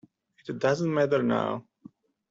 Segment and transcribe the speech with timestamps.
[0.49, 1.63] It doesn't matter now.